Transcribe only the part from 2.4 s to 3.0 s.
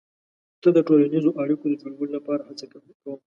هڅه کوم.